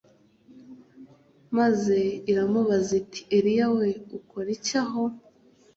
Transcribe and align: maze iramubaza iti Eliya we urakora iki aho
maze 1.57 1.99
iramubaza 2.31 2.91
iti 3.01 3.21
Eliya 3.37 3.67
we 3.77 3.87
urakora 4.15 4.49
iki 4.57 4.73
aho 4.83 5.03